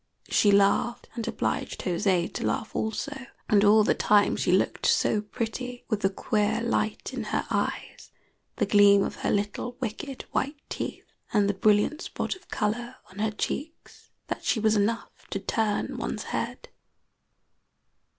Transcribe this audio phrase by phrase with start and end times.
[0.31, 3.15] She laughed, and obliged José to laugh also,
[3.47, 8.09] and all the time she looked so pretty, with the queer light in her eyes,
[8.55, 13.19] the gleam of her little wicked white teeth, and the brilliant spot of color on
[13.19, 16.69] her cheeks, that she was enough to turn one's head.